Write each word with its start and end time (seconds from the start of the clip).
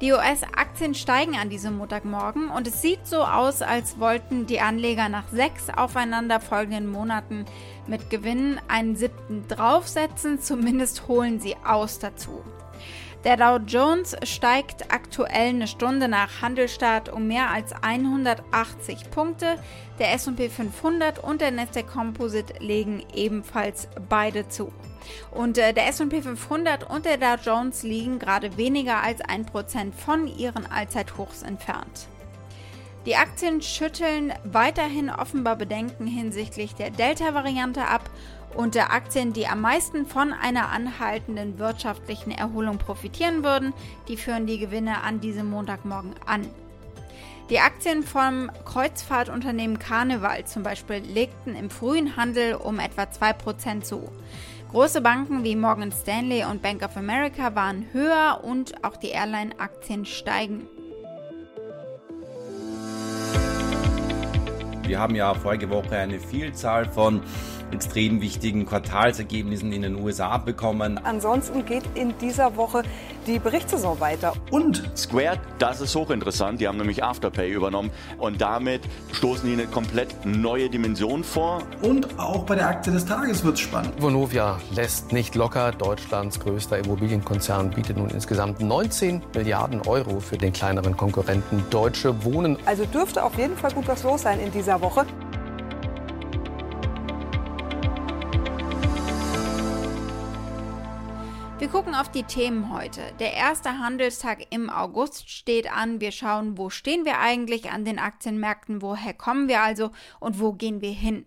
Die 0.00 0.12
US-Aktien 0.12 0.94
steigen 0.94 1.36
an 1.36 1.50
diesem 1.50 1.76
Montagmorgen 1.76 2.48
und 2.48 2.66
es 2.66 2.82
sieht 2.82 3.06
so 3.06 3.22
aus, 3.22 3.62
als 3.62 3.98
wollten 4.00 4.46
die 4.46 4.60
Anleger 4.60 5.08
nach 5.08 5.28
sechs 5.28 5.68
aufeinanderfolgenden 5.70 6.90
Monaten 6.90 7.44
mit 7.86 8.10
Gewinnen 8.10 8.60
einen 8.68 8.96
siebten 8.96 9.46
draufsetzen, 9.48 10.40
zumindest 10.40 11.08
holen 11.08 11.40
sie 11.40 11.56
aus 11.64 11.98
dazu. 11.98 12.42
Der 13.24 13.36
Dow 13.36 13.58
Jones 13.64 14.16
steigt 14.24 14.92
aktuell 14.92 15.50
eine 15.50 15.68
Stunde 15.68 16.08
nach 16.08 16.42
Handelstart 16.42 17.08
um 17.08 17.28
mehr 17.28 17.50
als 17.50 17.72
180 17.72 19.12
Punkte. 19.12 19.58
Der 20.00 20.12
S&P 20.12 20.48
500 20.48 21.20
und 21.22 21.40
der 21.40 21.52
Nasdaq 21.52 21.86
Composite 21.86 22.54
legen 22.58 23.04
ebenfalls 23.14 23.86
beide 24.08 24.48
zu. 24.48 24.72
Und 25.30 25.56
äh, 25.56 25.72
der 25.72 25.86
S&P 25.86 26.20
500 26.20 26.90
und 26.90 27.04
der 27.04 27.16
Dow 27.16 27.36
Jones 27.40 27.84
liegen 27.84 28.18
gerade 28.18 28.56
weniger 28.56 29.00
als 29.04 29.20
1% 29.20 29.92
von 29.92 30.26
ihren 30.26 30.66
Allzeithochs 30.66 31.42
entfernt. 31.42 32.08
Die 33.06 33.16
Aktien 33.16 33.62
schütteln 33.62 34.32
weiterhin 34.44 35.10
offenbar 35.10 35.56
Bedenken 35.56 36.06
hinsichtlich 36.06 36.74
der 36.74 36.90
Delta-Variante 36.90 37.86
ab 37.86 38.08
und 38.54 38.74
der 38.74 38.92
Aktien, 38.92 39.32
die 39.32 39.46
am 39.46 39.60
meisten 39.60 40.06
von 40.06 40.32
einer 40.32 40.70
anhaltenden 40.70 41.58
wirtschaftlichen 41.58 42.30
Erholung 42.30 42.78
profitieren 42.78 43.44
würden, 43.44 43.72
die 44.08 44.16
führen 44.16 44.46
die 44.46 44.58
Gewinne 44.58 45.02
an 45.02 45.20
diesem 45.20 45.50
Montagmorgen 45.50 46.14
an. 46.26 46.46
Die 47.50 47.60
Aktien 47.60 48.02
vom 48.02 48.50
Kreuzfahrtunternehmen 48.64 49.78
Carnival 49.78 50.44
zum 50.46 50.62
Beispiel 50.62 50.98
legten 50.98 51.54
im 51.54 51.70
frühen 51.70 52.16
Handel 52.16 52.54
um 52.54 52.78
etwa 52.78 53.02
2% 53.02 53.82
zu. 53.82 54.10
Große 54.70 55.02
Banken 55.02 55.44
wie 55.44 55.54
Morgan 55.54 55.92
Stanley 55.92 56.44
und 56.44 56.62
Bank 56.62 56.82
of 56.82 56.96
America 56.96 57.54
waren 57.54 57.86
höher 57.92 58.40
und 58.42 58.82
auch 58.84 58.96
die 58.96 59.10
Airline-Aktien 59.10 60.06
steigen. 60.06 60.66
Wir 64.84 64.98
haben 64.98 65.14
ja 65.14 65.34
vorige 65.34 65.68
Woche 65.68 65.96
eine 65.96 66.18
Vielzahl 66.18 66.86
von 66.86 67.22
extrem 67.72 68.20
wichtigen 68.20 68.66
Quartalsergebnissen 68.66 69.72
in 69.72 69.82
den 69.82 69.96
USA 69.96 70.38
bekommen. 70.38 70.98
Ansonsten 71.02 71.64
geht 71.64 71.84
in 71.94 72.14
dieser 72.18 72.56
Woche 72.56 72.82
die 73.26 73.38
Berichtssaison 73.38 74.00
weiter. 74.00 74.32
Und 74.50 74.82
Square, 74.96 75.38
das 75.58 75.80
ist 75.80 75.94
hochinteressant. 75.94 76.60
Die 76.60 76.68
haben 76.68 76.78
nämlich 76.78 77.02
Afterpay 77.02 77.50
übernommen 77.50 77.90
und 78.18 78.40
damit 78.40 78.82
stoßen 79.12 79.46
die 79.46 79.54
eine 79.54 79.66
komplett 79.66 80.14
neue 80.24 80.68
Dimension 80.68 81.24
vor. 81.24 81.62
Und 81.82 82.18
auch 82.18 82.44
bei 82.44 82.54
der 82.54 82.68
Aktie 82.68 82.92
des 82.92 83.04
Tages 83.06 83.44
wird 83.44 83.54
es 83.54 83.60
spannend. 83.60 83.92
Vonovia 84.00 84.58
lässt 84.74 85.12
nicht 85.12 85.34
locker. 85.34 85.72
Deutschlands 85.72 86.40
größter 86.40 86.78
Immobilienkonzern 86.78 87.70
bietet 87.70 87.96
nun 87.96 88.10
insgesamt 88.10 88.60
19 88.60 89.22
Milliarden 89.34 89.80
Euro 89.82 90.20
für 90.20 90.36
den 90.36 90.52
kleineren 90.52 90.96
Konkurrenten 90.96 91.64
Deutsche 91.70 92.24
Wohnen. 92.24 92.56
Also 92.66 92.84
dürfte 92.84 93.24
auf 93.24 93.36
jeden 93.38 93.56
Fall 93.56 93.72
gut 93.72 93.88
was 93.88 94.02
los 94.02 94.22
sein 94.22 94.40
in 94.40 94.50
dieser 94.52 94.80
Woche. 94.80 95.06
Wir 101.62 101.68
gucken 101.68 101.94
auf 101.94 102.10
die 102.10 102.24
Themen 102.24 102.74
heute. 102.74 103.00
Der 103.20 103.34
erste 103.34 103.78
Handelstag 103.78 104.48
im 104.50 104.68
August 104.68 105.30
steht 105.30 105.70
an. 105.70 106.00
Wir 106.00 106.10
schauen, 106.10 106.58
wo 106.58 106.70
stehen 106.70 107.04
wir 107.04 107.20
eigentlich 107.20 107.70
an 107.70 107.84
den 107.84 108.00
Aktienmärkten, 108.00 108.82
woher 108.82 109.14
kommen 109.14 109.46
wir 109.46 109.62
also 109.62 109.92
und 110.18 110.40
wo 110.40 110.54
gehen 110.54 110.80
wir 110.80 110.90
hin. 110.90 111.24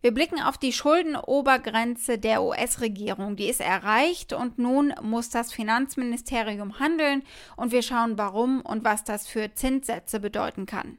Wir 0.00 0.12
blicken 0.12 0.42
auf 0.42 0.58
die 0.58 0.72
Schuldenobergrenze 0.72 2.18
der 2.18 2.42
US-Regierung. 2.42 3.36
Die 3.36 3.46
ist 3.46 3.60
erreicht 3.60 4.32
und 4.32 4.58
nun 4.58 4.92
muss 5.02 5.30
das 5.30 5.52
Finanzministerium 5.52 6.80
handeln 6.80 7.22
und 7.56 7.70
wir 7.70 7.82
schauen, 7.82 8.18
warum 8.18 8.62
und 8.62 8.82
was 8.82 9.04
das 9.04 9.28
für 9.28 9.54
Zinssätze 9.54 10.18
bedeuten 10.18 10.66
kann. 10.66 10.98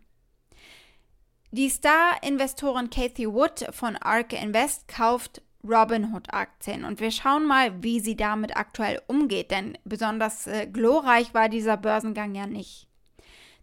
Die 1.52 1.68
Star-Investorin 1.68 2.90
Kathy 2.90 3.28
Wood 3.28 3.68
von 3.72 3.98
ARK 3.98 4.32
Invest 4.42 4.88
kauft 4.88 5.42
Robinhood-Aktien. 5.64 6.86
Und 6.86 7.00
wir 7.00 7.12
schauen 7.12 7.46
mal, 7.46 7.84
wie 7.84 8.00
sie 8.00 8.16
damit 8.16 8.56
aktuell 8.56 9.02
umgeht, 9.08 9.52
denn 9.52 9.78
besonders 9.84 10.48
äh, 10.48 10.68
glorreich 10.68 11.34
war 11.34 11.50
dieser 11.50 11.78
Börsengang 11.78 12.36
ja 12.36 12.48
nicht. 12.48 12.88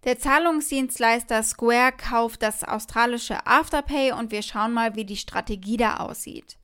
Der 0.04 0.18
Zahlungsdienstleister 0.18 1.42
Square 1.42 1.92
kauft 1.92 2.42
das 2.42 2.62
australische 2.62 3.46
Afterpay 3.46 4.12
und 4.12 4.30
wir 4.30 4.42
schauen 4.42 4.72
mal, 4.72 4.94
wie 4.94 5.04
die 5.04 5.16
Strategie 5.16 5.76
da 5.76 5.96
aussieht. 5.96 6.56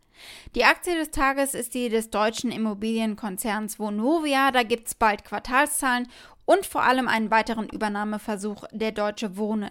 Die 0.55 0.65
Aktie 0.65 0.95
des 0.95 1.11
Tages 1.11 1.55
ist 1.55 1.75
die 1.75 1.89
des 1.89 2.11
deutschen 2.11 2.53
Immobilienkonzerns 2.53 3.79
Vonovia. 3.79 4.53
Da 4.53 4.63
gibt 4.63 4.87
es 4.87 4.95
bald 4.95 5.25
Quartalszahlen 5.25 6.09
und 6.45 6.65
vor 6.65 6.83
allem 6.85 7.09
einen 7.09 7.31
weiteren 7.31 7.69
Übernahmeversuch 7.69 8.65
der 8.71 8.93
Deutsche 8.93 9.37
Wohnen. 9.37 9.71